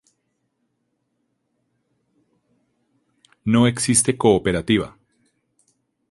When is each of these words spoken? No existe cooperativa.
No 3.45 3.67
existe 3.67 4.17
cooperativa. 4.17 4.97